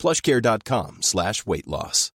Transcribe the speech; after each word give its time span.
plushcare.com 0.00 1.02
slash 1.02 1.44
weight 1.46 1.68
loss. 1.68 2.10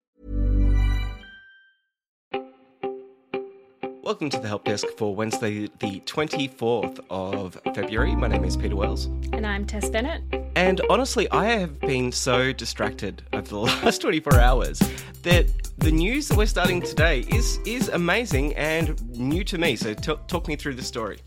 Welcome 4.02 4.30
to 4.30 4.38
the 4.38 4.48
Help 4.48 4.64
Desk 4.64 4.86
for 4.98 5.14
Wednesday, 5.14 5.68
the 5.78 6.00
24th 6.00 6.98
of 7.10 7.56
February. 7.74 8.16
My 8.16 8.26
name 8.26 8.44
is 8.44 8.56
Peter 8.56 8.74
Wells. 8.74 9.06
And 9.32 9.46
I'm 9.46 9.64
Tess 9.64 9.88
Bennett. 9.88 10.22
And 10.56 10.80
honestly, 10.90 11.30
I 11.30 11.44
have 11.46 11.78
been 11.80 12.10
so 12.10 12.52
distracted 12.52 13.22
over 13.32 13.48
the 13.48 13.58
last 13.60 14.00
24 14.00 14.40
hours 14.40 14.80
that 15.22 15.46
the 15.78 15.92
news 15.92 16.28
that 16.28 16.36
we're 16.36 16.46
starting 16.46 16.82
today 16.82 17.20
is, 17.20 17.58
is 17.64 17.88
amazing 17.88 18.54
and 18.56 19.00
new 19.16 19.44
to 19.44 19.58
me. 19.58 19.76
So, 19.76 19.94
t- 19.94 20.16
talk 20.26 20.48
me 20.48 20.56
through 20.56 20.74
the 20.74 20.82
story. 20.82 21.20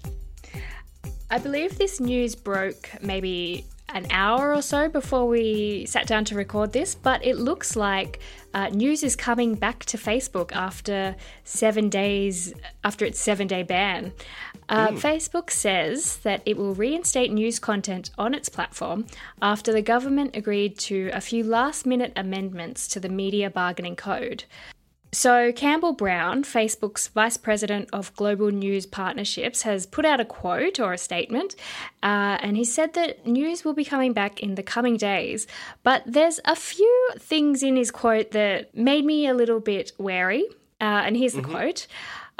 I 1.32 1.38
believe 1.38 1.78
this 1.78 2.00
news 2.00 2.36
broke 2.36 2.90
maybe 3.02 3.66
an 3.90 4.08
hour 4.10 4.54
or 4.54 4.62
so 4.62 4.90
before 4.90 5.28
we 5.28 5.86
sat 5.86 6.08
down 6.08 6.26
to 6.26 6.36
record 6.36 6.74
this, 6.74 6.96
but 6.96 7.26
it 7.26 7.38
looks 7.38 7.76
like 7.76 8.20
uh, 8.54 8.70
news 8.70 9.04
is 9.04 9.16
coming 9.16 9.56
back 9.56 9.84
to 9.86 9.98
Facebook 9.98 10.52
after 10.52 11.16
seven 11.44 11.90
days, 11.90 12.54
after 12.84 13.06
its 13.06 13.20
seven 13.20 13.48
day 13.48 13.64
ban. 13.64 14.14
Uh, 14.70 14.90
mm. 14.90 15.00
Facebook 15.00 15.50
says 15.50 16.18
that 16.18 16.42
it 16.46 16.58
will 16.58 16.74
reinstate 16.74 17.32
news 17.32 17.60
content 17.60 18.10
on 18.18 18.34
its 18.34 18.50
platform 18.50 19.06
after 19.42 19.74
the 19.74 19.82
government 19.82 20.36
agreed 20.36 20.78
to 20.78 21.10
a 21.14 21.22
few 21.22 21.44
last 21.44 21.86
minute 21.86 22.14
amendments 22.16 22.88
to 22.88 23.00
the 23.00 23.10
Media 23.10 23.50
Bargaining 23.50 23.96
Code. 23.96 24.46
So, 25.14 25.52
Campbell 25.52 25.94
Brown, 25.94 26.44
Facebook's 26.44 27.08
Vice 27.08 27.38
President 27.38 27.88
of 27.94 28.16
Global 28.16 28.50
News 28.50 28.88
Partnerships, 28.88 29.62
has 29.62 29.86
put 29.86 30.06
out 30.06 30.20
a 30.20 30.26
quote 30.26 30.80
or 30.80 30.92
a 30.92 30.98
statement, 30.98 31.56
uh, 32.02 32.40
and 32.42 32.58
he 32.58 32.66
said 32.66 32.96
that 32.96 33.28
news 33.28 33.64
will 33.64 33.76
be 33.76 33.86
coming 33.86 34.14
back 34.14 34.40
in 34.40 34.56
the 34.56 34.64
coming 34.64 34.98
days. 34.98 35.46
But 35.84 36.02
there's 36.08 36.40
a 36.46 36.56
few 36.56 37.10
things 37.20 37.62
in 37.62 37.76
his 37.76 37.92
quote 37.92 38.32
that 38.32 38.76
made 38.76 39.06
me 39.06 39.28
a 39.28 39.36
little 39.36 39.60
bit 39.60 39.92
wary. 40.00 40.48
Uh, 40.82 41.04
and 41.06 41.16
here's 41.16 41.34
the 41.34 41.44
mm-hmm. 41.44 41.52
quote 41.52 41.86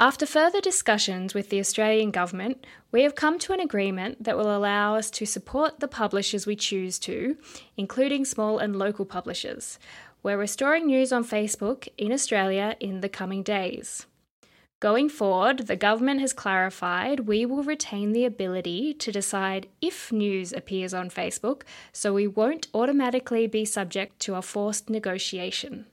After 0.00 0.26
further 0.26 0.60
discussions 0.60 1.32
with 1.32 1.50
the 1.50 1.60
Australian 1.60 2.10
government, 2.10 2.66
we 2.90 3.04
have 3.04 3.14
come 3.14 3.38
to 3.38 3.52
an 3.52 3.60
agreement 3.60 4.24
that 4.24 4.36
will 4.36 4.54
allow 4.54 4.96
us 4.96 5.12
to 5.12 5.26
support 5.26 5.78
the 5.78 5.86
publishers 5.86 6.44
we 6.44 6.56
choose 6.56 6.98
to, 7.00 7.36
including 7.76 8.24
small 8.24 8.58
and 8.58 8.74
local 8.74 9.04
publishers. 9.04 9.78
We're 10.24 10.38
restoring 10.38 10.86
news 10.86 11.12
on 11.12 11.22
Facebook 11.22 11.86
in 11.98 12.10
Australia 12.10 12.76
in 12.80 13.02
the 13.02 13.10
coming 13.10 13.42
days. 13.42 14.06
Going 14.80 15.10
forward, 15.10 15.66
the 15.66 15.76
government 15.76 16.22
has 16.22 16.32
clarified 16.32 17.20
we 17.20 17.44
will 17.44 17.62
retain 17.62 18.12
the 18.12 18.24
ability 18.24 18.94
to 18.94 19.12
decide 19.12 19.68
if 19.82 20.10
news 20.10 20.50
appears 20.50 20.94
on 20.94 21.10
Facebook, 21.10 21.60
so 21.92 22.14
we 22.14 22.26
won't 22.26 22.68
automatically 22.72 23.46
be 23.46 23.66
subject 23.66 24.18
to 24.20 24.36
a 24.36 24.40
forced 24.40 24.88
negotiation. 24.88 25.84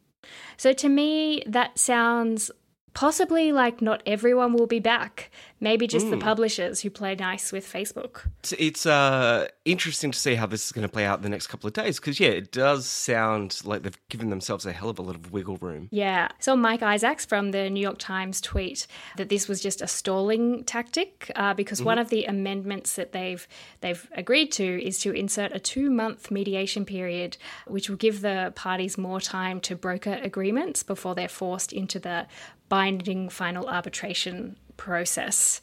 So, 0.55 0.71
to 0.71 0.87
me, 0.87 1.43
that 1.45 1.77
sounds 1.77 2.51
possibly 2.93 3.51
like 3.51 3.81
not 3.81 4.01
everyone 4.05 4.53
will 4.53 4.67
be 4.67 4.79
back. 4.79 5.31
Maybe 5.63 5.85
just 5.85 6.07
mm. 6.07 6.09
the 6.09 6.15
hmm. 6.15 6.23
publishers 6.23 6.81
who 6.81 6.89
play 6.89 7.13
nice 7.13 7.51
with 7.51 7.71
Facebook. 7.71 8.25
It's, 8.39 8.53
it's 8.53 8.85
uh, 8.87 9.47
interesting 9.63 10.09
to 10.09 10.17
see 10.17 10.33
how 10.33 10.47
this 10.47 10.65
is 10.65 10.71
going 10.71 10.87
to 10.87 10.91
play 10.91 11.05
out 11.05 11.19
in 11.19 11.23
the 11.23 11.29
next 11.29 11.47
couple 11.47 11.67
of 11.67 11.73
days 11.73 11.99
because, 11.99 12.19
yeah, 12.19 12.29
it 12.29 12.51
does 12.51 12.87
sound 12.87 13.61
like 13.63 13.83
they've 13.83 13.99
given 14.09 14.31
themselves 14.31 14.65
a 14.65 14.71
hell 14.71 14.89
of 14.89 14.97
a 14.97 15.03
lot 15.03 15.13
of 15.13 15.31
wiggle 15.31 15.57
room. 15.57 15.87
Yeah. 15.91 16.29
So 16.39 16.55
Mike 16.55 16.81
Isaacs 16.81 17.25
from 17.27 17.51
the 17.51 17.69
New 17.69 17.79
York 17.79 17.99
Times 17.99 18.41
tweet 18.41 18.87
that 19.17 19.29
this 19.29 19.47
was 19.47 19.61
just 19.61 19.83
a 19.83 19.87
stalling 19.87 20.63
tactic 20.63 21.31
uh, 21.35 21.53
because 21.53 21.77
mm-hmm. 21.77 21.85
one 21.85 21.99
of 21.99 22.09
the 22.09 22.25
amendments 22.25 22.95
that 22.95 23.11
they've 23.11 23.47
they've 23.81 24.09
agreed 24.13 24.51
to 24.53 24.83
is 24.83 24.97
to 24.99 25.11
insert 25.11 25.51
a 25.51 25.59
two 25.59 25.91
month 25.91 26.31
mediation 26.31 26.85
period, 26.85 27.37
which 27.67 27.87
will 27.87 27.97
give 27.97 28.21
the 28.21 28.51
parties 28.55 28.97
more 28.97 29.21
time 29.21 29.59
to 29.61 29.75
broker 29.75 30.19
agreements 30.23 30.81
before 30.81 31.13
they're 31.13 31.27
forced 31.27 31.71
into 31.71 31.99
the 31.99 32.25
binding 32.71 33.27
final 33.27 33.67
arbitration 33.67 34.55
process. 34.77 35.59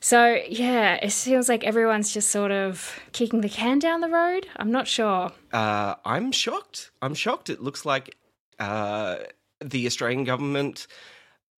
So, 0.00 0.40
yeah, 0.48 0.94
it 0.94 1.12
feels 1.12 1.50
like 1.50 1.64
everyone's 1.64 2.14
just 2.14 2.30
sort 2.30 2.50
of 2.50 2.98
kicking 3.12 3.42
the 3.42 3.50
can 3.50 3.78
down 3.78 4.00
the 4.00 4.08
road. 4.08 4.46
I'm 4.56 4.72
not 4.72 4.88
sure. 4.88 5.32
Uh, 5.52 5.96
I'm 6.06 6.32
shocked. 6.32 6.92
I'm 7.02 7.14
shocked. 7.14 7.50
It 7.50 7.60
looks 7.60 7.84
like 7.84 8.16
uh, 8.58 9.16
the 9.62 9.86
Australian 9.86 10.24
government 10.24 10.86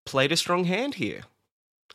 played 0.05 0.33
a 0.33 0.37
strong 0.37 0.65
hand 0.65 0.95
here. 0.95 1.23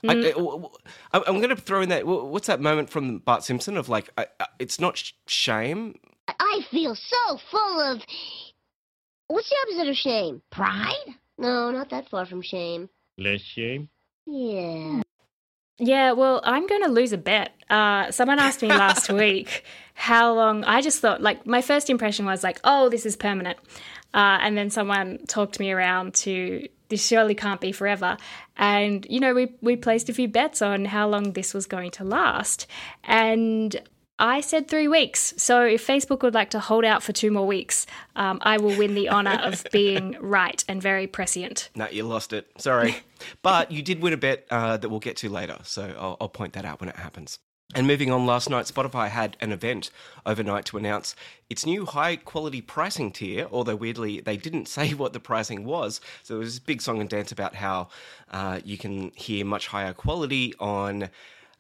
Mm. 0.01 0.69
I, 1.11 1.17
am 1.27 1.37
going 1.39 1.49
to 1.49 1.57
throw 1.57 1.81
in 1.81 1.89
that. 1.89 2.07
What's 2.07 2.47
that 2.47 2.61
moment 2.61 2.89
from 2.89 3.19
Bart 3.19 3.43
Simpson 3.43 3.75
of 3.75 3.89
like, 3.89 4.09
I, 4.17 4.27
it's 4.59 4.79
not 4.79 5.11
shame. 5.27 5.99
I 6.29 6.61
feel 6.71 6.95
so 6.95 7.37
full 7.51 7.81
of. 7.81 8.01
What's 9.27 9.49
the 9.49 9.57
opposite 9.63 9.89
of 9.89 9.97
shame? 9.97 10.41
Pride? 10.51 11.15
No, 11.37 11.71
not 11.71 11.89
that 11.89 12.09
far 12.09 12.25
from 12.25 12.41
shame. 12.41 12.89
Less 13.17 13.41
shame? 13.41 13.89
Yeah. 14.25 15.01
Yeah, 15.79 16.11
well, 16.11 16.39
I'm 16.43 16.67
going 16.67 16.83
to 16.83 16.89
lose 16.89 17.13
a 17.13 17.17
bet. 17.17 17.53
Uh, 17.69 18.11
someone 18.11 18.39
asked 18.39 18.61
me 18.61 18.67
last 18.69 19.09
week 19.11 19.63
how 19.95 20.33
long. 20.33 20.63
I 20.63 20.81
just 20.81 20.99
thought, 21.01 21.21
like, 21.21 21.45
my 21.47 21.61
first 21.61 21.89
impression 21.89 22.25
was 22.25 22.43
like, 22.43 22.59
oh, 22.63 22.89
this 22.89 23.05
is 23.05 23.15
permanent. 23.15 23.57
Uh, 24.13 24.37
and 24.41 24.55
then 24.55 24.69
someone 24.69 25.19
talked 25.27 25.59
me 25.59 25.71
around 25.71 26.13
to 26.13 26.67
this 26.89 27.05
surely 27.05 27.33
can't 27.33 27.59
be 27.59 27.71
forever. 27.71 28.17
And, 28.55 29.07
you 29.09 29.19
know, 29.19 29.33
we, 29.33 29.55
we 29.61 29.75
placed 29.75 30.09
a 30.09 30.13
few 30.13 30.27
bets 30.27 30.61
on 30.61 30.85
how 30.85 31.07
long 31.07 31.33
this 31.33 31.53
was 31.53 31.65
going 31.65 31.89
to 31.91 32.03
last. 32.03 32.67
And 33.03 33.81
I 34.23 34.39
said 34.39 34.69
three 34.69 34.87
weeks. 34.87 35.33
So 35.35 35.65
if 35.65 35.85
Facebook 35.85 36.21
would 36.21 36.33
like 36.33 36.51
to 36.51 36.59
hold 36.61 36.85
out 36.85 37.03
for 37.03 37.11
two 37.11 37.29
more 37.29 37.45
weeks, 37.45 37.85
um, 38.15 38.39
I 38.41 38.57
will 38.57 38.75
win 38.77 38.95
the 38.95 39.09
honour 39.09 39.37
of 39.43 39.65
being 39.73 40.15
right 40.21 40.63
and 40.69 40.81
very 40.81 41.07
prescient. 41.07 41.69
No, 41.75 41.89
you 41.89 42.03
lost 42.05 42.31
it. 42.31 42.47
Sorry. 42.57 42.95
but 43.41 43.69
you 43.69 43.81
did 43.81 44.01
win 44.01 44.13
a 44.13 44.17
bet 44.17 44.45
uh, 44.49 44.77
that 44.77 44.87
we'll 44.87 45.01
get 45.01 45.17
to 45.17 45.29
later. 45.29 45.57
So 45.63 45.93
I'll, 45.99 46.15
I'll 46.21 46.29
point 46.29 46.53
that 46.53 46.63
out 46.63 46.79
when 46.79 46.87
it 46.87 46.95
happens. 46.95 47.37
And 47.75 47.85
moving 47.85 48.11
on, 48.11 48.25
last 48.25 48.49
night, 48.49 48.65
Spotify 48.65 49.09
had 49.09 49.35
an 49.41 49.51
event 49.51 49.89
overnight 50.25 50.63
to 50.65 50.77
announce 50.77 51.17
its 51.49 51.65
new 51.65 51.85
high 51.85 52.15
quality 52.15 52.61
pricing 52.61 53.11
tier, 53.11 53.49
although 53.51 53.75
weirdly, 53.75 54.21
they 54.21 54.37
didn't 54.37 54.67
say 54.69 54.93
what 54.93 55.11
the 55.11 55.19
pricing 55.19 55.65
was. 55.65 55.99
So 56.21 56.35
there 56.35 56.39
was 56.39 56.53
this 56.53 56.59
big 56.59 56.81
song 56.81 57.01
and 57.01 57.09
dance 57.09 57.33
about 57.33 57.55
how 57.55 57.89
uh, 58.31 58.61
you 58.63 58.77
can 58.77 59.11
hear 59.15 59.43
much 59.43 59.67
higher 59.67 59.91
quality 59.91 60.53
on 60.61 61.09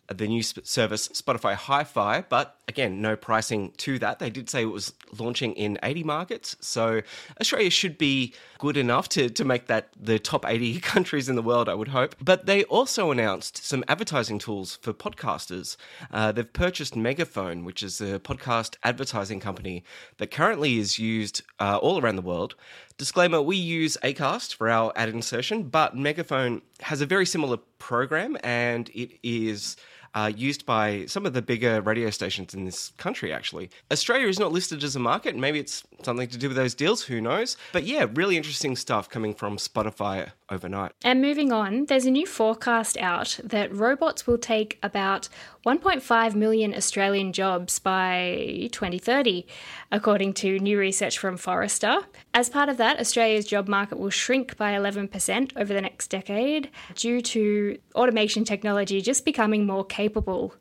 the 0.07 0.27
new 0.27 0.43
service 0.43 1.07
Spotify 1.09 1.53
Hi 1.53 1.83
Fi, 1.83 2.21
but 2.27 2.57
again, 2.67 3.01
no 3.01 3.15
pricing 3.15 3.71
to 3.77 3.99
that. 3.99 4.19
They 4.19 4.29
did 4.29 4.49
say 4.49 4.63
it 4.63 4.65
was 4.65 4.93
launching 5.17 5.53
in 5.53 5.77
80 5.81 6.03
markets, 6.03 6.55
so 6.59 7.01
Australia 7.39 7.69
should 7.69 7.97
be 7.97 8.33
good 8.57 8.77
enough 8.77 9.09
to, 9.09 9.29
to 9.29 9.45
make 9.45 9.67
that 9.67 9.89
the 9.99 10.19
top 10.19 10.45
80 10.47 10.79
countries 10.81 11.29
in 11.29 11.35
the 11.35 11.41
world, 11.41 11.69
I 11.69 11.73
would 11.73 11.89
hope. 11.89 12.15
But 12.21 12.45
they 12.45 12.63
also 12.65 13.11
announced 13.11 13.65
some 13.65 13.83
advertising 13.87 14.39
tools 14.39 14.77
for 14.81 14.93
podcasters. 14.93 15.77
Uh, 16.11 16.31
they've 16.31 16.51
purchased 16.51 16.95
Megaphone, 16.95 17.63
which 17.63 17.81
is 17.81 18.01
a 18.01 18.19
podcast 18.19 18.75
advertising 18.83 19.39
company 19.39 19.83
that 20.17 20.31
currently 20.31 20.79
is 20.79 20.99
used 20.99 21.43
uh, 21.59 21.77
all 21.77 21.99
around 21.99 22.15
the 22.15 22.21
world. 22.21 22.55
Disclaimer 22.97 23.41
we 23.41 23.57
use 23.57 23.97
Acast 24.03 24.53
for 24.55 24.69
our 24.69 24.93
ad 24.95 25.09
insertion, 25.09 25.63
but 25.63 25.95
Megaphone 25.95 26.61
has 26.83 27.01
a 27.01 27.05
very 27.05 27.25
similar 27.25 27.57
program 27.79 28.37
and 28.43 28.89
it 28.89 29.19
is 29.23 29.75
uh, 30.15 30.31
used 30.35 30.65
by 30.65 31.05
some 31.07 31.25
of 31.25 31.33
the 31.33 31.41
bigger 31.41 31.81
radio 31.81 32.09
stations 32.09 32.53
in 32.53 32.65
this 32.65 32.91
country, 32.97 33.33
actually. 33.33 33.69
Australia 33.91 34.27
is 34.27 34.39
not 34.39 34.51
listed 34.51 34.83
as 34.83 34.95
a 34.95 34.99
market. 34.99 35.35
Maybe 35.35 35.59
it's 35.59 35.83
something 36.03 36.27
to 36.27 36.37
do 36.37 36.49
with 36.49 36.57
those 36.57 36.75
deals, 36.75 37.01
who 37.03 37.19
knows? 37.19 37.57
But 37.71 37.83
yeah, 37.85 38.05
really 38.13 38.37
interesting 38.37 38.75
stuff 38.75 39.09
coming 39.09 39.33
from 39.33 39.57
Spotify 39.57 40.31
overnight. 40.53 40.93
And 41.03 41.21
moving 41.21 41.51
on, 41.51 41.85
there's 41.85 42.05
a 42.05 42.11
new 42.11 42.25
forecast 42.25 42.97
out 42.97 43.39
that 43.43 43.73
robots 43.73 44.25
will 44.27 44.37
take 44.37 44.79
about 44.81 45.27
1.5 45.65 46.35
million 46.35 46.73
Australian 46.73 47.33
jobs 47.33 47.79
by 47.79 48.69
2030, 48.71 49.45
according 49.91 50.33
to 50.33 50.59
new 50.59 50.77
research 50.77 51.17
from 51.17 51.37
Forrester. 51.37 51.99
As 52.33 52.49
part 52.49 52.69
of 52.69 52.77
that, 52.77 52.99
Australia's 52.99 53.45
job 53.45 53.67
market 53.67 53.97
will 53.97 54.09
shrink 54.09 54.55
by 54.57 54.73
11% 54.73 55.51
over 55.55 55.73
the 55.73 55.81
next 55.81 56.07
decade 56.07 56.69
due 56.95 57.21
to 57.21 57.77
automation 57.95 58.45
technology 58.45 59.01
just 59.01 59.25
becoming 59.25 59.65
more 59.65 59.85
capable 59.85 60.53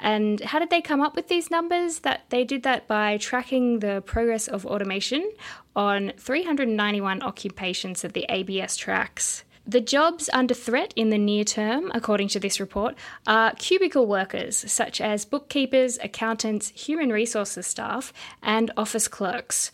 And 0.00 0.40
how 0.40 0.58
did 0.58 0.70
they 0.70 0.80
come 0.80 1.00
up 1.00 1.14
with 1.14 1.28
these 1.28 1.50
numbers? 1.50 2.00
That 2.00 2.24
they 2.30 2.44
did 2.44 2.62
that 2.64 2.88
by 2.88 3.18
tracking 3.18 3.80
the 3.80 4.02
progress 4.04 4.48
of 4.48 4.66
automation 4.66 5.30
on 5.76 6.12
391 6.16 7.22
occupations 7.22 8.02
that 8.02 8.14
the 8.14 8.26
ABS 8.28 8.76
tracks. 8.76 9.44
The 9.66 9.80
jobs 9.80 10.28
under 10.32 10.54
threat 10.54 10.92
in 10.96 11.10
the 11.10 11.18
near 11.18 11.44
term, 11.44 11.92
according 11.94 12.28
to 12.28 12.40
this 12.40 12.58
report, 12.58 12.96
are 13.26 13.54
cubicle 13.54 14.06
workers 14.06 14.56
such 14.72 15.00
as 15.00 15.24
bookkeepers, 15.24 15.98
accountants, 16.02 16.70
human 16.70 17.10
resources 17.12 17.66
staff, 17.66 18.12
and 18.42 18.70
office 18.76 19.06
clerks. 19.06 19.70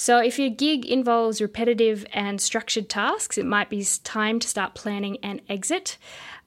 So, 0.00 0.18
if 0.18 0.38
your 0.38 0.48
gig 0.48 0.86
involves 0.86 1.42
repetitive 1.42 2.06
and 2.12 2.40
structured 2.40 2.88
tasks, 2.88 3.36
it 3.36 3.44
might 3.44 3.68
be 3.68 3.84
time 4.04 4.38
to 4.38 4.46
start 4.46 4.76
planning 4.76 5.16
an 5.24 5.40
exit. 5.48 5.98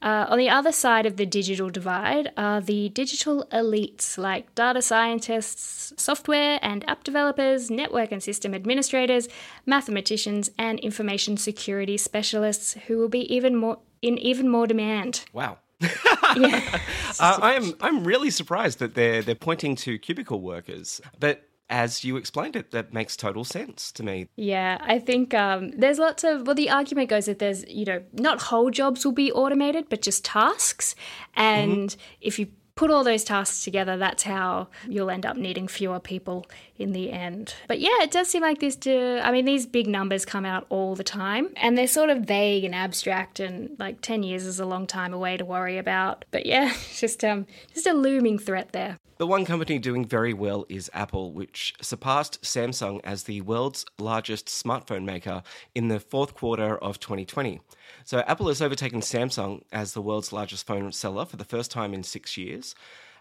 Uh, 0.01 0.25
on 0.29 0.37
the 0.37 0.49
other 0.49 0.71
side 0.71 1.05
of 1.05 1.17
the 1.17 1.25
digital 1.25 1.69
divide 1.69 2.31
are 2.37 2.61
the 2.61 2.87
digital 2.87 3.45
elites 3.51 4.17
like 4.17 4.55
data 4.55 4.81
scientists, 4.81 5.91
software 5.97 6.59
and 6.61 6.89
app 6.89 7.03
developers, 7.03 7.69
network 7.69 8.13
and 8.13 8.23
system 8.23 8.53
administrators, 8.53 9.27
mathematicians, 9.65 10.49
and 10.57 10.79
information 10.79 11.35
security 11.35 11.97
specialists 11.97 12.77
who 12.87 12.97
will 12.97 13.09
be 13.09 13.31
even 13.35 13.57
more 13.57 13.79
in 14.01 14.17
even 14.17 14.47
more 14.47 14.65
demand. 14.65 15.25
Wow. 15.33 15.57
Yeah. 16.37 16.61
Uh, 17.19 17.37
I'm 17.41 17.73
I'm 17.81 18.05
really 18.05 18.29
surprised 18.29 18.79
that 18.79 18.95
they're 18.95 19.21
they're 19.21 19.35
pointing 19.35 19.75
to 19.75 19.99
cubicle 19.99 20.39
workers, 20.39 21.01
but 21.19 21.50
as 21.71 22.03
you 22.03 22.17
explained 22.17 22.55
it, 22.55 22.71
that 22.71 22.93
makes 22.93 23.15
total 23.15 23.43
sense 23.43 23.91
to 23.93 24.03
me. 24.03 24.27
Yeah, 24.35 24.77
I 24.81 24.99
think 24.99 25.33
um, 25.33 25.71
there's 25.71 25.97
lots 25.97 26.23
of. 26.23 26.45
Well, 26.45 26.55
the 26.55 26.69
argument 26.69 27.09
goes 27.09 27.25
that 27.25 27.39
there's, 27.39 27.65
you 27.67 27.85
know, 27.85 28.03
not 28.13 28.41
whole 28.41 28.69
jobs 28.69 29.05
will 29.05 29.13
be 29.13 29.31
automated, 29.31 29.87
but 29.89 30.01
just 30.01 30.25
tasks. 30.25 30.93
And 31.33 31.95
if 32.19 32.37
you 32.37 32.47
put 32.81 32.89
all 32.89 33.03
those 33.03 33.23
tasks 33.23 33.63
together, 33.63 33.95
that's 33.95 34.23
how 34.23 34.67
you'll 34.89 35.11
end 35.11 35.23
up 35.23 35.37
needing 35.37 35.67
fewer 35.67 35.99
people 35.99 36.47
in 36.79 36.93
the 36.93 37.11
end. 37.11 37.53
But 37.67 37.79
yeah, 37.79 38.01
it 38.01 38.09
does 38.09 38.27
seem 38.27 38.41
like 38.41 38.59
this. 38.59 38.75
Do, 38.75 39.19
I 39.21 39.31
mean, 39.31 39.45
these 39.45 39.67
big 39.67 39.85
numbers 39.85 40.25
come 40.25 40.45
out 40.45 40.65
all 40.69 40.95
the 40.95 41.03
time, 41.03 41.49
and 41.57 41.77
they're 41.77 41.85
sort 41.85 42.09
of 42.09 42.21
vague 42.21 42.63
and 42.63 42.73
abstract, 42.73 43.39
and 43.39 43.75
like 43.77 44.01
ten 44.01 44.23
years 44.23 44.47
is 44.47 44.59
a 44.59 44.65
long 44.65 44.87
time 44.87 45.13
away 45.13 45.37
to 45.37 45.45
worry 45.45 45.77
about. 45.77 46.25
But 46.31 46.47
yeah, 46.47 46.73
just 46.97 47.23
um, 47.23 47.45
just 47.71 47.85
a 47.85 47.93
looming 47.93 48.39
threat 48.39 48.71
there. 48.71 48.97
The 49.17 49.27
one 49.27 49.45
company 49.45 49.77
doing 49.77 50.03
very 50.03 50.33
well 50.33 50.65
is 50.67 50.89
Apple, 50.91 51.31
which 51.33 51.75
surpassed 51.79 52.41
Samsung 52.41 52.99
as 53.03 53.25
the 53.25 53.41
world's 53.41 53.85
largest 53.99 54.47
smartphone 54.47 55.05
maker 55.05 55.43
in 55.75 55.89
the 55.89 55.99
fourth 55.99 56.33
quarter 56.33 56.75
of 56.79 56.99
2020. 56.99 57.61
So 58.03 58.19
Apple 58.19 58.47
has 58.47 58.61
overtaken 58.61 59.01
Samsung 59.01 59.63
as 59.71 59.93
the 59.93 60.01
world's 60.01 60.33
largest 60.33 60.65
phone 60.65 60.91
seller 60.91 61.25
for 61.25 61.37
the 61.37 61.45
first 61.45 61.71
time 61.71 61.93
in 61.93 62.03
six 62.03 62.37
years. 62.37 62.75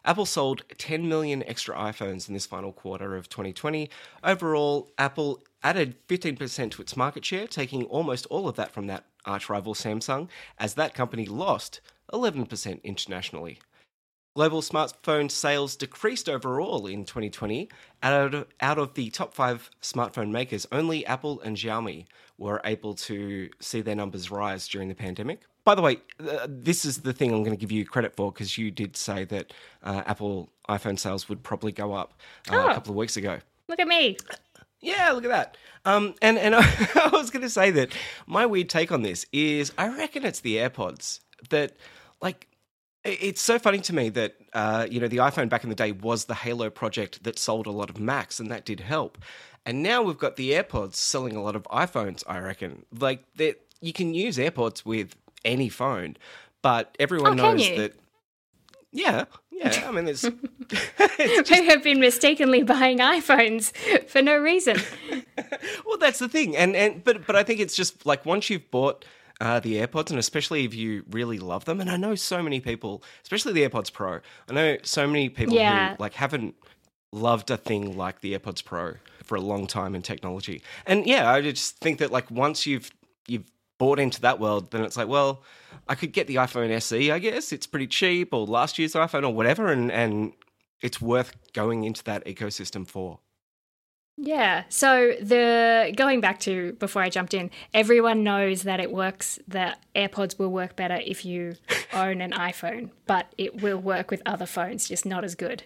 Apple 0.05 0.27
sold 0.27 0.63
10 0.79 1.09
million 1.09 1.43
extra 1.47 1.75
iPhones 1.75 2.29
in 2.29 2.35
this 2.35 2.47
final 2.47 2.73
quarter 2.73 3.17
of 3.17 3.29
2020. 3.29 3.91
Overall, 4.25 4.91
Apple 4.97 5.43
added 5.63 5.97
15% 6.09 6.71
to 6.71 6.83
its 6.83 6.97
market 6.97 7.25
share, 7.25 7.47
taking 7.47 7.85
almost 7.85 8.27
all 8.27 8.49
of 8.49 8.57
that 8.57 8.73
from 8.73 8.87
that 8.87 9.05
arch 9.27 9.51
rival 9.51 9.75
Samsung, 9.75 10.29
as 10.59 10.75
that 10.75 10.95
company 10.95 11.27
lost 11.27 11.81
11% 12.13 12.83
internationally. 12.83 13.59
Global 14.37 14.63
smartphone 14.63 15.29
sales 15.29 15.75
decreased 15.75 16.29
overall 16.29 16.87
in 16.87 17.05
2020. 17.05 17.69
Out 18.03 18.35
of, 18.35 18.47
out 18.61 18.79
of 18.79 18.95
the 18.95 19.11
top 19.11 19.35
five 19.35 19.69
smartphone 19.83 20.31
makers, 20.31 20.67
only 20.71 21.05
Apple 21.05 21.41
and 21.41 21.57
Xiaomi 21.57 22.07
were 22.41 22.61
able 22.65 22.95
to 22.95 23.49
see 23.61 23.83
their 23.83 23.95
numbers 23.95 24.31
rise 24.31 24.67
during 24.67 24.89
the 24.89 24.95
pandemic. 24.97 25.43
By 25.63 25.75
the 25.75 25.83
way, 25.83 25.99
uh, 26.27 26.47
this 26.49 26.85
is 26.87 27.03
the 27.03 27.13
thing 27.13 27.33
I'm 27.33 27.43
going 27.45 27.55
to 27.57 27.61
give 27.61 27.71
you 27.71 27.85
credit 27.85 28.17
for 28.17 28.33
because 28.33 28.57
you 28.59 28.71
did 28.73 28.97
say 28.97 29.25
that 29.27 29.53
uh, 29.85 30.03
Apple 30.07 30.49
iPhone 30.69 30.99
sales 30.99 31.29
would 31.29 31.43
probably 31.43 31.71
go 31.71 31.93
up 31.93 32.15
uh, 32.51 32.57
Oh. 32.57 32.71
a 32.71 32.75
couple 32.75 32.91
of 32.93 32.97
weeks 32.97 33.17
ago. 33.19 33.39
Look 33.69 33.79
at 33.79 33.87
me. 33.87 34.17
Yeah, 34.81 35.11
look 35.13 35.25
at 35.25 35.31
that. 35.31 35.57
Um, 35.85 36.15
and 36.23 36.39
and 36.39 36.55
I 36.57 37.11
was 37.13 37.31
going 37.31 37.43
to 37.43 37.51
say 37.51 37.71
that 37.73 37.91
my 38.27 38.47
weird 38.47 38.71
take 38.71 38.91
on 38.91 39.03
this 39.03 39.27
is 39.33 39.71
I 39.77 39.95
reckon 39.95 40.25
it's 40.25 40.41
the 40.41 40.57
AirPods 40.57 41.21
that 41.51 41.73
like 42.23 42.47
it's 43.05 43.41
so 43.41 43.59
funny 43.59 43.79
to 43.81 43.95
me 43.95 44.09
that 44.11 44.35
uh, 44.53 44.87
you 44.91 45.01
know 45.01 45.09
the 45.09 45.19
iPhone 45.19 45.49
back 45.49 45.65
in 45.65 45.71
the 45.71 45.77
day 45.77 45.93
was 45.93 46.27
the 46.27 46.35
Halo 46.35 46.71
project 46.71 47.25
that 47.25 47.39
sold 47.39 47.67
a 47.67 47.71
lot 47.71 47.91
of 47.91 47.99
Macs 47.99 48.41
and 48.41 48.51
that 48.51 48.65
did 48.65 48.81
help. 48.81 49.19
And 49.67 49.83
now 49.83 50.03
we've 50.03 50.19
got 50.19 50.37
the 50.37 50.53
AirPods 50.53 50.95
selling 50.95 51.37
a 51.37 51.43
lot 51.43 51.55
of 51.55 51.65
iPhones. 51.65 52.23
I 52.27 52.39
reckon 52.39 52.85
like 52.99 53.25
that 53.37 53.61
you 53.81 53.93
can 53.93 54.15
use 54.15 54.39
AirPods 54.39 54.85
with 54.85 55.17
any 55.45 55.69
phone, 55.69 56.17
but 56.63 56.97
everyone 56.99 57.39
Oh, 57.41 57.53
knows 57.53 57.67
that. 57.77 57.95
Yeah, 58.93 59.27
yeah. 59.53 59.85
I 59.87 59.91
mean, 59.93 60.09
it's 60.09 60.23
just 60.23 61.53
I 61.53 61.57
have 61.57 61.83
been 61.83 62.01
mistakenly 62.01 62.63
buying 62.63 62.99
iPhones 62.99 63.75
for 64.09 64.23
no 64.23 64.37
reason. 64.37 64.79
Well, 65.85 65.99
that's 65.99 66.21
the 66.21 66.29
thing, 66.29 66.57
and 66.57 66.77
and 66.77 67.03
but 67.03 67.27
but 67.27 67.35
I 67.35 67.43
think 67.43 67.59
it's 67.59 67.75
just 67.75 68.07
like 68.07 68.25
once 68.25 68.49
you've 68.49 68.71
bought 68.71 69.05
uh, 69.41 69.59
the 69.61 69.77
AirPods, 69.77 70.11
and 70.11 70.19
especially 70.19 70.65
if 70.65 70.75
you 70.75 71.05
really 71.11 71.39
love 71.39 71.65
them, 71.65 71.81
and 71.81 71.91
I 71.91 71.97
know 71.97 72.15
so 72.15 72.43
many 72.43 72.61
people, 72.61 73.03
especially 73.23 73.53
the 73.55 73.69
AirPods 73.69 73.93
Pro, 73.93 74.21
I 74.49 74.53
know 74.53 74.77
so 74.83 75.07
many 75.07 75.29
people 75.29 75.55
Yeah. 75.57 75.91
who 75.91 75.97
like 75.99 76.15
haven't 76.15 76.55
loved 77.13 77.51
a 77.51 77.57
thing 77.57 77.97
like 77.97 78.21
the 78.21 78.39
AirPods 78.39 78.65
Pro 78.65 78.95
for 79.25 79.37
a 79.37 79.41
long 79.41 79.67
time 79.67 79.95
in 79.95 80.03
technology, 80.03 80.63
and 80.87 81.07
yeah, 81.07 81.31
I 81.31 81.41
just 81.41 81.79
think 81.79 81.99
that 81.99 82.11
like 82.11 82.31
once 82.31 82.67
you've 82.67 82.91
you've 83.27 83.45
bought 83.79 83.99
into 83.99 84.21
that 84.21 84.39
world, 84.39 84.71
then 84.73 84.85
it's 84.85 84.97
like, 84.97 85.09
well, 85.09 85.43
I 85.89 85.95
could 85.95 86.13
get 86.13 86.27
the 86.27 86.35
iPhone 86.37 86.71
SE, 86.73 87.11
I 87.11 87.19
guess 87.19 87.51
it's 87.53 87.67
pretty 87.67 87.87
cheap, 87.87 88.35
or 88.35 88.45
last 88.47 88.79
year's 88.79 88.93
iPhone, 88.93 89.23
or 89.25 89.33
whatever, 89.33 89.69
and 89.73 89.91
and 89.91 90.33
it's 90.83 91.01
worth 91.01 91.33
going 91.55 91.85
into 91.85 92.05
that 92.05 92.25
ecosystem 92.27 92.87
for. 92.87 93.21
Yeah. 94.23 94.65
So 94.69 95.15
the 95.23 95.95
going 95.97 96.21
back 96.21 96.41
to 96.41 96.75
before 96.75 97.01
I 97.01 97.09
jumped 97.09 97.33
in, 97.33 97.51
everyone 97.73 98.23
knows 98.23 98.65
that 98.65 98.79
it 98.79 98.93
works 98.93 99.39
that 99.49 99.83
AirPods 99.97 100.39
will 100.39 100.51
work 100.51 100.77
better 100.77 101.01
if 101.03 101.25
you 101.25 101.55
own 101.95 102.21
an 102.21 102.33
iPhone, 102.33 102.91
but 103.07 103.33
it 103.39 103.63
will 103.63 103.79
work 103.79 104.11
with 104.11 104.21
other 104.27 104.45
phones, 104.45 104.87
just 104.87 105.07
not 105.07 105.25
as 105.25 105.35
good. 105.35 105.65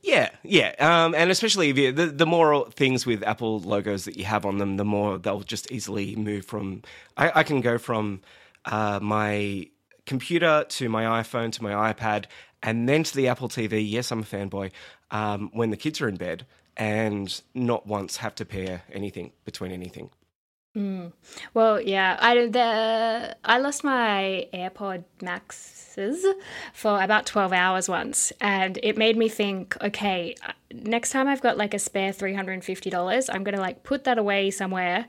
Yeah, 0.00 0.30
yeah, 0.44 0.74
um, 0.78 1.14
and 1.14 1.30
especially 1.30 1.68
if 1.68 1.76
you, 1.76 1.92
the 1.92 2.06
the 2.06 2.24
more 2.24 2.70
things 2.70 3.04
with 3.04 3.22
Apple 3.22 3.60
logos 3.60 4.06
that 4.06 4.16
you 4.16 4.24
have 4.24 4.46
on 4.46 4.56
them, 4.56 4.78
the 4.78 4.84
more 4.84 5.18
they'll 5.18 5.40
just 5.40 5.70
easily 5.70 6.16
move 6.16 6.46
from. 6.46 6.82
I, 7.18 7.40
I 7.40 7.42
can 7.42 7.60
go 7.60 7.76
from 7.76 8.22
uh, 8.64 8.98
my 9.02 9.68
computer 10.06 10.64
to 10.68 10.88
my 10.88 11.22
iPhone 11.22 11.52
to 11.52 11.62
my 11.62 11.92
iPad, 11.92 12.26
and 12.62 12.88
then 12.88 13.02
to 13.02 13.14
the 13.14 13.28
Apple 13.28 13.50
TV. 13.50 13.84
Yes, 13.86 14.10
I'm 14.10 14.20
a 14.20 14.22
fanboy. 14.22 14.70
Um, 15.10 15.50
when 15.52 15.70
the 15.70 15.76
kids 15.76 16.00
are 16.00 16.08
in 16.08 16.16
bed, 16.16 16.46
and 16.78 17.42
not 17.54 17.86
once 17.86 18.18
have 18.18 18.34
to 18.36 18.44
pair 18.44 18.82
anything 18.92 19.32
between 19.44 19.72
anything. 19.72 20.10
Well, 21.54 21.80
yeah, 21.80 22.16
I 22.20 22.46
the 22.46 23.36
I 23.44 23.58
lost 23.58 23.82
my 23.82 24.46
AirPod 24.54 25.04
Maxes 25.20 26.24
for 26.72 27.02
about 27.02 27.26
12 27.26 27.52
hours 27.52 27.88
once 27.88 28.32
and 28.40 28.78
it 28.82 28.96
made 28.96 29.16
me 29.16 29.28
think, 29.28 29.76
okay, 29.82 30.36
uh, 30.46 30.52
next 30.72 31.10
time 31.10 31.26
I've 31.26 31.40
got 31.40 31.56
like 31.56 31.74
a 31.74 31.80
spare 31.80 32.12
$350, 32.12 33.30
I'm 33.32 33.42
going 33.42 33.56
to 33.56 33.60
like 33.60 33.82
put 33.82 34.04
that 34.04 34.18
away 34.18 34.50
somewhere 34.52 35.06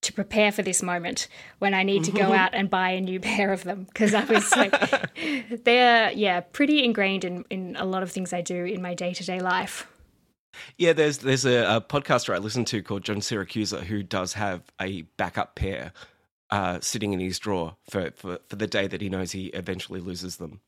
to 0.00 0.12
prepare 0.12 0.50
for 0.50 0.62
this 0.62 0.82
moment 0.82 1.28
when 1.58 1.74
I 1.74 1.82
need 1.82 2.04
to 2.04 2.12
go 2.12 2.32
out 2.40 2.54
and 2.54 2.70
buy 2.70 2.90
a 2.90 3.00
new 3.00 3.20
pair 3.28 3.52
of 3.52 3.64
them 3.64 3.84
because 3.84 4.14
I 4.14 4.24
was 4.24 4.50
like 4.56 4.74
they're 5.64 6.10
yeah, 6.12 6.40
pretty 6.40 6.84
ingrained 6.84 7.24
in 7.24 7.44
in 7.50 7.76
a 7.76 7.84
lot 7.84 8.02
of 8.02 8.10
things 8.10 8.32
I 8.32 8.40
do 8.40 8.64
in 8.64 8.80
my 8.80 8.94
day-to-day 8.94 9.40
life. 9.40 9.86
Yeah, 10.76 10.92
there's 10.92 11.18
there's 11.18 11.44
a, 11.44 11.76
a 11.76 11.80
podcaster 11.80 12.34
I 12.34 12.38
listen 12.38 12.64
to 12.66 12.82
called 12.82 13.04
John 13.04 13.18
Siracusa 13.18 13.82
who 13.84 14.02
does 14.02 14.34
have 14.34 14.62
a 14.80 15.02
backup 15.16 15.54
pair 15.54 15.92
uh, 16.50 16.80
sitting 16.80 17.12
in 17.12 17.20
his 17.20 17.38
drawer 17.38 17.76
for, 17.88 18.10
for, 18.12 18.38
for 18.48 18.56
the 18.56 18.66
day 18.66 18.86
that 18.86 19.00
he 19.00 19.08
knows 19.08 19.32
he 19.32 19.46
eventually 19.46 20.00
loses 20.00 20.36
them. 20.36 20.60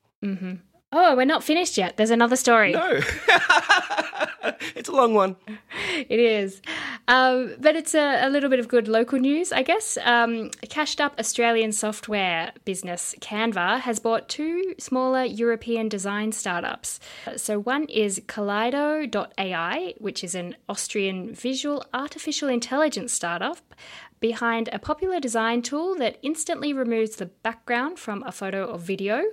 Oh, 0.92 1.16
we're 1.16 1.24
not 1.26 1.44
finished 1.44 1.76
yet. 1.76 1.96
There's 1.96 2.10
another 2.10 2.36
story. 2.36 2.72
No, 2.72 3.00
it's 4.74 4.88
a 4.88 4.92
long 4.92 5.14
one. 5.14 5.36
It 5.96 6.18
is. 6.18 6.60
Um, 7.06 7.54
but 7.60 7.76
it's 7.76 7.94
a, 7.94 8.26
a 8.26 8.30
little 8.30 8.48
bit 8.48 8.60
of 8.60 8.68
good 8.68 8.88
local 8.88 9.18
news, 9.18 9.52
I 9.52 9.62
guess. 9.62 9.98
Um, 10.02 10.50
cashed 10.68 11.00
up 11.00 11.14
Australian 11.18 11.72
software 11.72 12.52
business, 12.64 13.14
Canva, 13.20 13.80
has 13.80 13.98
bought 14.00 14.28
two 14.28 14.74
smaller 14.78 15.24
European 15.24 15.88
design 15.88 16.32
startups. 16.32 17.00
So 17.36 17.58
one 17.58 17.84
is 17.84 18.20
Kaleido.ai, 18.26 19.94
which 19.98 20.24
is 20.24 20.34
an 20.34 20.56
Austrian 20.68 21.34
visual 21.34 21.84
artificial 21.92 22.48
intelligence 22.48 23.12
startup 23.12 23.58
behind 24.20 24.70
a 24.72 24.78
popular 24.78 25.20
design 25.20 25.60
tool 25.60 25.94
that 25.96 26.18
instantly 26.22 26.72
removes 26.72 27.16
the 27.16 27.26
background 27.26 27.98
from 27.98 28.22
a 28.22 28.32
photo 28.32 28.64
or 28.64 28.78
video. 28.78 29.24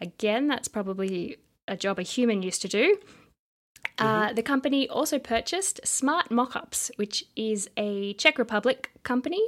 Again, 0.00 0.48
that's 0.48 0.68
probably 0.68 1.38
a 1.66 1.76
job 1.78 1.98
a 1.98 2.02
human 2.02 2.42
used 2.42 2.60
to 2.60 2.68
do. 2.68 2.98
Uh, 3.98 4.32
the 4.32 4.42
company 4.42 4.88
also 4.88 5.18
purchased 5.18 5.80
Smart 5.86 6.28
Mockups, 6.30 6.90
which 6.96 7.24
is 7.36 7.68
a 7.76 8.14
Czech 8.14 8.38
Republic 8.38 8.90
company. 9.02 9.42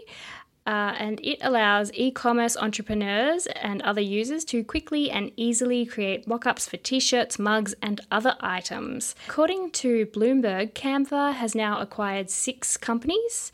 uh, 0.66 0.95
and 0.99 1.21
it 1.23 1.38
allows 1.43 1.93
e 1.95 2.11
commerce 2.11 2.57
entrepreneurs 2.57 3.47
and 3.47 3.81
other 3.83 4.00
users 4.00 4.45
to 4.45 4.64
quickly 4.64 5.11
and 5.11 5.31
easily 5.37 5.87
create 5.87 6.26
mock 6.26 6.47
ups 6.47 6.69
for 6.69 6.76
t 6.76 6.99
shirts, 6.99 7.38
mugs, 7.38 7.75
and 7.81 8.00
other 8.11 8.37
items. 8.40 9.14
According 9.28 9.71
to 9.73 10.07
Bloomberg, 10.07 10.73
Canva 10.73 11.35
has 11.35 11.55
now 11.55 11.81
acquired 11.81 12.31
six 12.31 12.76
companies. 12.76 13.52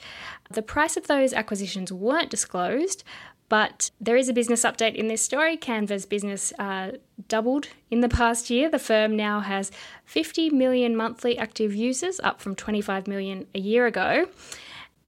The 0.50 0.62
price 0.62 0.96
of 0.96 1.06
those 1.06 1.32
acquisitions 1.32 1.92
weren't 1.92 2.30
disclosed, 2.30 3.04
but 3.52 3.90
there 4.00 4.16
is 4.16 4.30
a 4.30 4.32
business 4.32 4.62
update 4.62 4.94
in 4.94 5.08
this 5.08 5.20
story. 5.20 5.58
Canva's 5.58 6.06
business 6.06 6.54
uh, 6.58 6.92
doubled 7.28 7.68
in 7.90 8.00
the 8.00 8.08
past 8.08 8.48
year. 8.48 8.70
The 8.70 8.78
firm 8.78 9.14
now 9.14 9.40
has 9.40 9.70
50 10.06 10.48
million 10.48 10.96
monthly 10.96 11.36
active 11.36 11.74
users, 11.74 12.18
up 12.20 12.40
from 12.40 12.56
25 12.56 13.06
million 13.06 13.46
a 13.54 13.58
year 13.58 13.84
ago. 13.84 14.26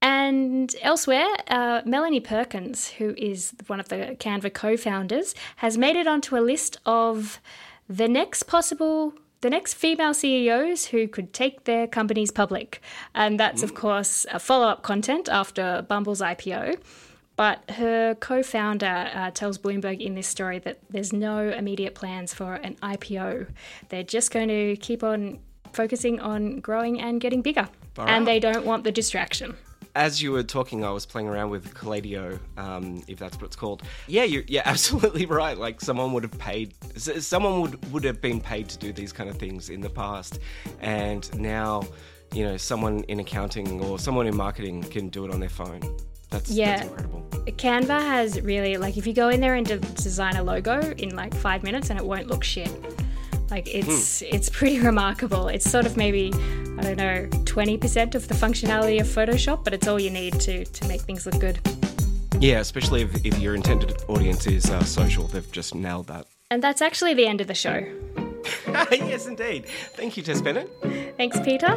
And 0.02 0.76
elsewhere, 0.82 1.28
uh, 1.48 1.80
Melanie 1.86 2.20
Perkins, 2.20 2.90
who 2.90 3.14
is 3.16 3.54
one 3.66 3.80
of 3.80 3.88
the 3.88 4.14
Canva 4.20 4.52
co 4.52 4.76
founders, 4.76 5.34
has 5.56 5.78
made 5.78 5.96
it 5.96 6.06
onto 6.06 6.36
a 6.36 6.44
list 6.52 6.76
of 6.84 7.40
the 7.88 8.08
next 8.08 8.42
possible. 8.42 9.14
The 9.40 9.48
next 9.48 9.72
female 9.72 10.12
CEOs 10.12 10.84
who 10.88 11.08
could 11.08 11.32
take 11.32 11.64
their 11.64 11.86
companies 11.86 12.30
public. 12.30 12.82
And 13.14 13.40
that's, 13.40 13.62
of 13.62 13.74
course, 13.74 14.26
a 14.30 14.38
follow 14.38 14.68
up 14.68 14.82
content 14.82 15.30
after 15.30 15.86
Bumble's 15.88 16.20
IPO. 16.20 16.78
But 17.36 17.68
her 17.72 18.14
co 18.14 18.42
founder 18.42 19.10
uh, 19.12 19.30
tells 19.32 19.58
Bloomberg 19.58 20.00
in 20.00 20.14
this 20.14 20.26
story 20.26 20.60
that 20.60 20.78
there's 20.88 21.12
no 21.12 21.48
immediate 21.48 21.94
plans 21.94 22.32
for 22.32 22.54
an 22.54 22.76
IPO. 22.82 23.48
They're 23.88 24.04
just 24.04 24.30
going 24.30 24.48
to 24.48 24.76
keep 24.76 25.02
on 25.02 25.40
focusing 25.72 26.20
on 26.20 26.60
growing 26.60 27.00
and 27.00 27.20
getting 27.20 27.42
bigger. 27.42 27.68
And 27.98 28.26
they 28.26 28.40
don't 28.40 28.64
want 28.64 28.84
the 28.84 28.92
distraction. 28.92 29.56
As 29.96 30.20
you 30.20 30.32
were 30.32 30.42
talking, 30.42 30.84
I 30.84 30.90
was 30.90 31.06
playing 31.06 31.28
around 31.28 31.50
with 31.50 31.72
Colladio, 31.72 32.40
um, 32.56 33.04
if 33.06 33.20
that's 33.20 33.36
what 33.36 33.46
it's 33.46 33.54
called. 33.54 33.82
Yeah, 34.08 34.24
you're, 34.24 34.42
you're 34.48 34.62
absolutely 34.66 35.26
right. 35.26 35.56
Like 35.56 35.80
someone 35.80 36.12
would 36.12 36.24
have 36.24 36.36
paid, 36.38 36.74
someone 36.96 37.60
would 37.60 37.92
would 37.92 38.02
have 38.02 38.20
been 38.20 38.40
paid 38.40 38.68
to 38.70 38.78
do 38.78 38.92
these 38.92 39.12
kind 39.12 39.30
of 39.30 39.36
things 39.36 39.70
in 39.70 39.80
the 39.80 39.90
past, 39.90 40.40
and 40.80 41.32
now, 41.38 41.84
you 42.34 42.44
know, 42.44 42.56
someone 42.56 43.04
in 43.04 43.20
accounting 43.20 43.80
or 43.80 43.98
someone 43.98 44.26
in 44.26 44.36
marketing 44.36 44.82
can 44.82 45.08
do 45.08 45.24
it 45.24 45.32
on 45.32 45.40
their 45.40 45.48
phone. 45.48 45.80
That's, 46.30 46.50
Yeah. 46.50 46.76
that's 46.78 46.88
incredible. 46.88 47.20
Canva 47.46 48.00
has 48.00 48.40
really, 48.40 48.76
like, 48.76 48.96
if 48.96 49.06
you 49.06 49.12
go 49.12 49.28
in 49.28 49.40
there 49.40 49.54
and 49.54 49.66
de- 49.66 49.78
design 49.78 50.36
a 50.36 50.42
logo 50.42 50.80
in 50.98 51.14
like 51.14 51.32
five 51.34 51.62
minutes 51.62 51.90
and 51.90 51.98
it 51.98 52.04
won't 52.04 52.26
look 52.28 52.42
shit. 52.44 52.70
Like 53.50 53.68
it's 53.72 54.22
it's 54.22 54.48
pretty 54.48 54.80
remarkable. 54.90 55.48
It's 55.48 55.70
sort 55.70 55.84
of 55.86 55.96
maybe 55.98 56.32
I 56.78 56.82
don't 56.82 56.96
know 56.96 57.28
twenty 57.44 57.76
percent 57.76 58.14
of 58.14 58.26
the 58.26 58.34
functionality 58.34 59.00
of 59.00 59.06
Photoshop, 59.06 59.62
but 59.64 59.74
it's 59.74 59.86
all 59.86 60.00
you 60.00 60.10
need 60.10 60.40
to 60.40 60.64
to 60.64 60.88
make 60.88 61.02
things 61.02 61.26
look 61.26 61.38
good. 61.38 61.60
Yeah, 62.40 62.60
especially 62.60 63.02
if, 63.02 63.24
if 63.24 63.38
your 63.38 63.54
intended 63.54 64.02
audience 64.08 64.46
is 64.46 64.70
uh, 64.70 64.82
social, 64.82 65.28
they've 65.28 65.52
just 65.52 65.74
nailed 65.74 66.06
that. 66.08 66.26
And 66.50 66.62
that's 66.62 66.80
actually 66.82 67.14
the 67.14 67.26
end 67.26 67.40
of 67.42 67.46
the 67.46 67.54
show. 67.54 67.84
yes, 68.90 69.26
indeed. 69.26 69.66
Thank 69.94 70.16
you, 70.16 70.22
Tess 70.22 70.40
Bennett, 70.40 70.68
Thanks, 71.16 71.38
Peter. 71.40 71.76